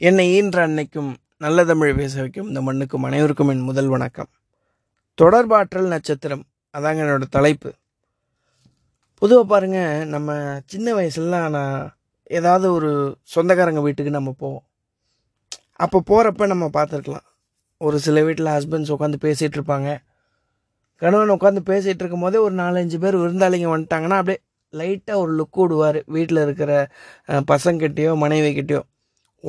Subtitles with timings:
[0.00, 4.28] என்னை ஈன்ற அன்னைக்கும் நல்ல தமிழ் பேச வைக்கும் இந்த மண்ணுக்கும் அனைவருக்கும் என் முதல் வணக்கம்.
[5.18, 6.42] தொடர்பாற்றல் நட்சத்திரம்
[6.74, 7.70] அதாங்க என்னோடய தலைப்பு.
[9.22, 10.34] பொதுவாக பாருங்க நம்ம
[10.66, 11.94] சின்ன வயசுலலாம் நான்
[12.38, 12.90] ஏதாவது ஒரு
[13.34, 14.64] சொந்தக்காரங்க வீட்டுக்கு நம்ம போவோம்.
[15.84, 17.26] அப்போ போகிறப்ப நம்ம பார்த்துருக்கலாம்
[17.80, 19.88] ஒரு சில வீட்டில் ஹஸ்பண்ட்ஸ் உட்காந்து பேசிகிட்டு இருப்பாங்க.
[21.02, 24.40] கணவன் உட்காந்து பேசிகிட்டு இருக்கும் போதே ஒரு நாலஞ்சு பேர் விருந்தாளிங்க வந்துட்டாங்கன்னா அப்படியே
[24.72, 26.70] லைட்டாக ஒரு லுக் விடுவார் வீட்டில் இருக்கிற
[27.52, 28.82] பசங்கக்கிட்டேயோ மனைவி மனைவிக்கிட்டேயோ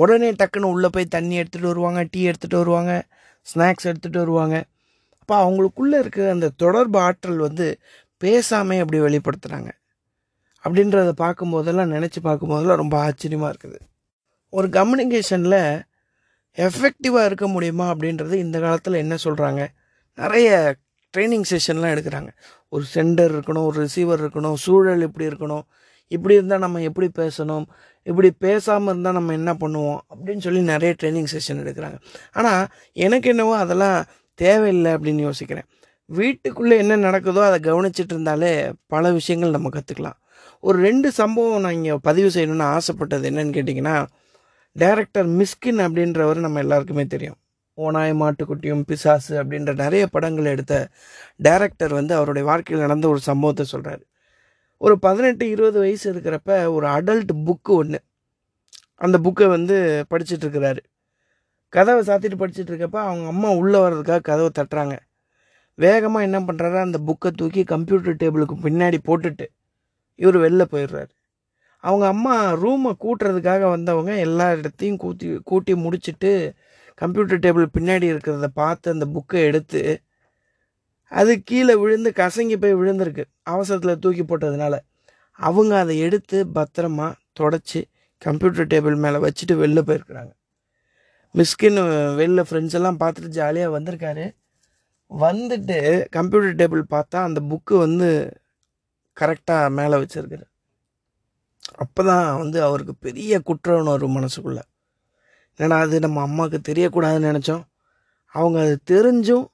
[0.01, 2.93] உடனே டக்குன்னு உள்ளே போய் தண்ணி எடுத்துகிட்டு வருவாங்க டீ எடுத்துகிட்டு வருவாங்க
[3.47, 4.55] ஸ்நாக்ஸ் எடுத்துகிட்டு வருவாங்க.
[5.21, 7.65] அப்போ அவங்களுக்குள்ளே இருக்கிற அந்த தொடர்பு ஆற்றல் வந்து
[8.23, 9.69] பேசாமே அப்படி வெளிப்படுத்துகிறாங்க
[10.65, 13.79] அப்படின்றத பார்க்கும்போதெல்லாம் நினச்சி பார்க்கும்போதெல்லாம் ரொம்ப ஆச்சரியமாக இருக்குது.
[14.53, 15.61] ஒரு கம்யூனிகேஷனில்
[16.57, 19.61] எஃபெக்டிவாக இருக்க முடியுமா அப்படின்றது இந்த காலத்தில் என்ன சொல்கிறாங்க
[20.17, 20.49] நிறைய
[21.13, 22.29] ட்ரைனிங் செஷன்லாம் எடுக்கிறாங்க.
[22.73, 25.65] ஒரு சென்டர் இருக்கணும் ஒரு ரிசீவர் இருக்கணும் சூழல் இப்படி இருக்கணும்
[26.11, 27.65] இப்படி இருந்தால் நம்ம எப்படி பேசணும்?
[28.07, 29.99] இப்படி பேசாமல் இருந்தால் நம்ம என்ன பண்ணுவோம்?
[30.13, 31.97] அப்படின்னு சொல்லி நிறைய ட்ரைனிங் செஷன் எடுக்கிறாங்க.
[32.31, 32.63] ஆனால்
[33.05, 33.97] எனக்கு என்னவோ அதெல்லாம்
[34.39, 35.67] தேவையில்லை அப்படின்னு யோசிக்கிறேன்.
[36.09, 38.51] வீட்டுக்குள்ளே என்ன நடக்குதோ அதை கவனிச்சிட்டு இருந்தாலே
[38.87, 40.17] பல விஷயங்கள் நம்ம கற்றுக்கலாம்
[40.63, 43.95] ஒரு ரெண்டு சம்பவம் நான் இங்கே பதிவு செய்யணும்னு ஆசைப்பட்டது என்னன்னு கேட்டிங்கன்னா
[44.75, 47.37] டைரக்டர் மிஸ்கின் அப்படின்றவர் நம்ம எல்லாருக்குமே தெரியும்.
[47.77, 50.75] ஓனாய் மாட்டுக்குட்டியும் பிசாசு அப்படின்ற நிறைய படங்கள் எடுத்த
[51.41, 54.03] டைரக்டர் வந்து அவருடைய வாழ்க்கையில் நடந்த ஒரு சம்பவத்தை சொல்கிறாரு
[54.81, 57.99] ஒரு பதினெட்டு இருபது வயசு இருக்கிறப்ப ஒரு அடல்ட் புக்கு ஒன்று
[58.95, 59.75] அந்த புக்கை வந்து
[60.09, 60.81] படிச்சிட்டுருக்குறாரு
[61.73, 64.95] கதவை சாத்திட்டு படிச்சுட்ருக்கப்ப அவங்க அம்மா உள்ளே வர்றதுக்காக கதவை தட்டுறாங்க.
[65.79, 69.45] வேகமாக என்ன பண்ணுறாரு அந்த புக்கை தூக்கி கம்ப்யூட்டர் டேபிளுக்கு பின்னாடி போட்டுட்டு
[70.19, 71.11] இவர் வெளில போயிடுறாரு.
[71.83, 76.31] அவங்க அம்மா ரூமை கூட்டுறதுக்காக வந்தவங்க எல்லா இடத்தையும் கூட்டி கூட்டி முடிச்சுட்டு
[77.01, 79.81] கம்ப்யூட்டர் டேபிள் பின்னாடி இருக்கிறத பார்த்து அந்த புக்கை எடுத்து
[81.09, 83.23] அது கீழே விழுந்து கசங்கி போய் விழுந்திருக்கு.
[83.43, 84.79] அவசரத்தில் தூக்கி போட்டதுனால.
[85.31, 87.83] அவங்க அதை எடுத்து பத்திரமா தொடச்சி
[88.17, 90.31] கம்ப்யூட்டர் டேபிள் மேலே வச்சுட்டு வெளில போயிருக்கிறாங்க.
[91.35, 91.77] மிஸ்கின்
[92.19, 94.35] வெளில ஃப்ரெண்ட்ஸ் எல்லாம் பார்த்துட்டு ஜாலியாக வந்திருக்காரு.
[95.19, 98.39] வந்துட்டு கம்ப்யூட்டர் டேபிள் பார்த்தா அந்த புக்கு வந்து
[99.19, 100.43] கரெக்டாக மேலே வச்சிருக்காரு.
[101.75, 104.61] அப்போ தான் வந்து அவருக்கு பெரிய குற்ற உணர்வு மனசுக்குள்ளே.
[105.57, 107.63] ஏன்னா அது நம்ம அம்மாவுக்கு தெரியக்கூடாதுன்னு நினச்சோம்.
[108.25, 109.45] அவங்க அது தெரிஞ்சும்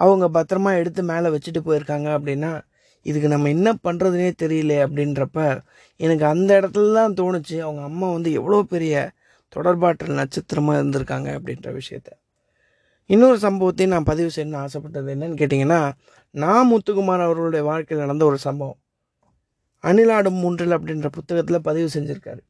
[0.00, 2.52] அவங்க பத்திரமா எடுத்து மேலே வச்சுட்டு போயிருக்காங்க அப்படின்னா
[3.06, 5.38] இதுக்கு நம்ம என்ன பண்ணுறதுனே தெரியல அப்படின்றப்ப
[6.00, 8.94] எனக்கு அந்த இடத்துல தான் தோணுச்சு அவங்க அம்மா வந்து எவ்வளோ பெரிய
[9.56, 12.10] தொடர்பாற்றல் நட்சத்திரமாக இருந்திருக்காங்க அப்படின்ற விஷயத்த.
[13.10, 15.80] இன்னொரு சம்பவத்தையும் நான் பதிவு செய்யணும்னு ஆசைப்பட்டது என்னன்னு கேட்டிங்கன்னா
[16.34, 18.78] நான் முத்துக்குமார் அவர்களுடைய வாழ்க்கையில் நடந்த ஒரு சம்பவம்.
[19.84, 22.40] அணிலாடும் மூன்றில் அப்படின்ற புத்தகத்தில் பதிவு செஞ்சுருக்காரு.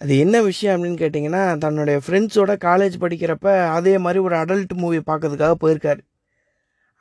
[0.00, 5.56] அது என்ன விஷயம் அப்படின்னு கேட்டிங்கன்னா தன்னுடைய ஃப்ரெண்ட்ஸோட காலேஜ் படிக்கிறப்ப அதே மாதிரி ஒரு அடல்ட் மூவி பார்க்கறதுக்காக
[5.64, 6.02] போயிருக்காரு.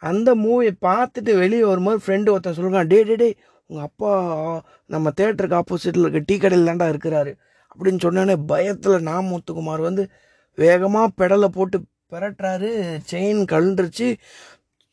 [0.02, 3.36] அந்த மூவியை பார்த்துட்டு வெளியே வரும்போது ஃப்ரெண்டு ஒருத்தன் சொல்லுவான் டே டே டே
[3.68, 4.12] உங்கள் அப்பா
[4.86, 7.32] நம்ம தேட்டருக்கு ஆப்போசிட்டில் இருக்க டீ கடையில் தாண்டா இருக்கிறாரு.
[7.74, 10.10] அப்படின்னு சொன்னோடனே பயத்தில் நாமூத்துக்குமார் முத்துக்குமார் வந்து
[10.56, 11.78] வேகமாக பெடலை போட்டு
[12.12, 12.70] பெரட்டுறாரு.
[13.12, 14.08] செயின் கழுந்துருச்சு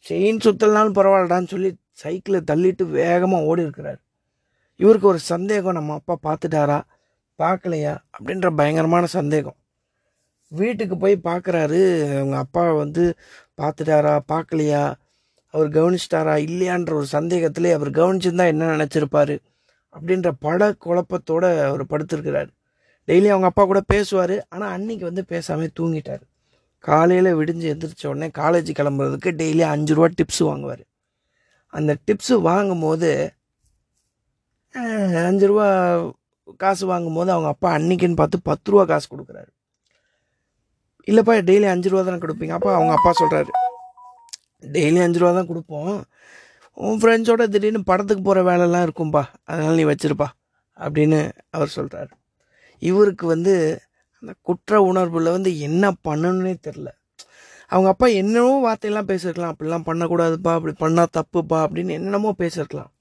[0.08, 4.00] செயின் சுத்தலனாலும் பரவாயில்லடான்னு சொல்லி சைக்கிளை தள்ளிட்டு வேகமாக ஓடி இருக்கிறார்.
[4.76, 6.78] இவருக்கு ஒரு சந்தேகம் நம்ம அப்பா பார்த்துட்டாரா?
[7.38, 7.96] பார்க்கலையா?
[8.18, 9.56] அப்படின்ற பயங்கரமான சந்தேகம்.
[10.48, 11.80] வீட்டுக்கு போய் பார்க்குறாரு.
[12.16, 13.04] அவங்க அப்பா வந்து
[13.58, 14.94] பார்த்துட்டாரா பார்க்கலையா?
[15.50, 19.38] அவர் கவனிச்சிட்டாரா இல்லையான்ற ஒரு சந்தேகத்திலே அவர் கவனிச்சிருந்தா என்ன நினச்சிருப்பார்?
[19.94, 22.50] அப்படின்ற பட குழப்பத்தோடு அவர் படுத்திருக்கிறார்.
[23.08, 26.24] டெய்லி அவங்க அப்பா கூட பேசுவார் ஆனால் அன்னைக்கு வந்து பேசாமல் தூங்கிட்டார்.
[26.78, 30.84] காலையில் விடிஞ்சு எந்திரிச்ச உடனே காலேஜ் கிளம்புறதுக்கு டெய்லி அஞ்சு ரூபா டிப்ஸ் வாங்குவார்.
[31.66, 33.32] அந்த டிப்ஸு வாங்கும்போது
[34.74, 35.66] போது அஞ்சு ரூபா
[36.56, 39.50] காசு வாங்கும்போது அவங்க அப்பா அன்னைக்குன்னு பார்த்து பத்து ரூபா காசு கொடுக்குறாரு.
[41.08, 42.54] இல்லைப்பா டெய்லி அஞ்சு ரூபா தானே கொடுப்பீங்க.
[42.58, 43.50] அப்பா அவங்க அப்பா சொல்கிறாரு
[44.74, 45.92] டெய்லி அஞ்சு ரூபா தான் கொடுப்போம்.
[46.86, 49.22] உன் ஃப்ரெண்ட்ஸோட திடீர்னு படத்துக்கு போகிற வேலைலாம் இருக்கும்பா.
[49.50, 50.28] அதனால் நீ வச்சிருப்பா
[50.78, 51.20] அப்படின்னு
[51.56, 52.12] அவர் சொல்கிறாரு
[52.82, 53.54] இவருக்கு வந்து
[54.22, 56.88] அந்த குற்ற உணர்வில் வந்து என்ன பண்ணணுன்னே தெரில
[57.70, 62.92] அவங்க அப்பா என்னவோ வார்த்தையெல்லாம் பேசியிருக்கலாம் அப்படிலாம் பண்ணக்கூடாதுப்பா அப்படி பண்ணால் தப்புப்பா அப்படின்னு என்னென்னமோ பேசியிருக்கலாம்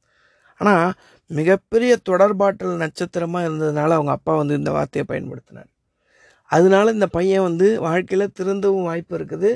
[0.62, 0.94] ஆனால்
[1.30, 5.70] மிகப்பெரிய தொடர்பாற்றல் நட்சத்திரமாக இருந்ததுனால அவங்க அப்பா வந்து இந்த வார்த்தையை பயன்படுத்தினார்.
[6.52, 9.52] அதனால இந்த பையன் வந்து வாழ்க்கையில் திருந்தவும் வாய்ப்பு இருக்குது.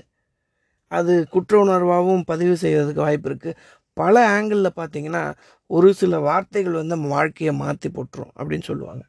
[0.91, 3.57] அது குற்ற உணர்வாகவும் பதிவு செய்வதற்கு வாய்ப்பு இருக்குது
[3.97, 5.23] பல ஆங்கிளில் பார்த்தீங்கன்னா
[5.69, 9.03] ஒரு சில வார்த்தைகள் வந்து நம்ம வாழ்க்கையை மாற்றி போட்டுரும் அப்படின்னு சொல்லுவாங்க.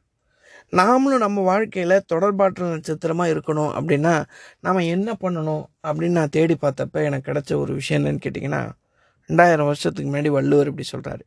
[0.73, 4.15] நாமளும் நம்ம வாழ்க்கையில் தொடர்பாற்ற நட்சத்திரமாக இருக்கணும் அப்படின்னா
[4.61, 8.63] நாம் என்ன பண்ணணும் அப்படின்னு நான் தேடி பார்த்தப்ப எனக்கு கிடைச்ச ஒரு விஷயம் என்னன்னு கேட்டிங்கன்னா
[9.31, 11.25] ரெண்டாயிரம் வருஷத்துக்கு முன்னாடி வள்ளுவர் இப்படி சொல்கிறாரு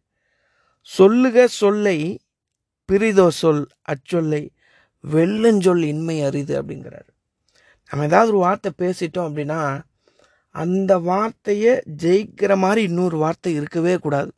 [0.89, 1.97] சொல்லுக சொல்லை
[2.89, 4.43] பிரிதோ சொல் அச்சொல்லை
[5.11, 7.09] வெள்ளஞ்சொல் இன்மை அரிது அப்படிங்கிறாரு.
[7.89, 9.81] நம்ம ஏதாவது ஒரு வார்த்தை பேசிட்டோம் அப்படின்னா
[10.49, 14.31] அந்த வார்த்தையை ஜெயிக்கிற மாதிரி இன்னொரு வார்த்தை இருக்கவே கூடாது.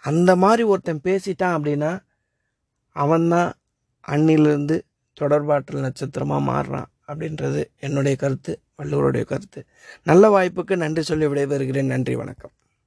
[0.00, 2.00] அந்த மாதிரி ஒருத்தன் பேசிட்டான் அப்படின்னா
[2.92, 3.52] அவன்தான்
[4.08, 4.80] அன்னிலிருந்து
[5.20, 9.64] தொடர்பாற்றல் நட்சத்திரமாக மாறுறான் அப்படின்றது என்னுடைய கருத்து வள்ளுவருடைய கருத்து.
[10.02, 11.84] நல்ல வாய்ப்புக்கு நன்றி சொல்லி விடைபெறுகிறேன்.
[11.84, 12.50] நன்றி வணக்கம்.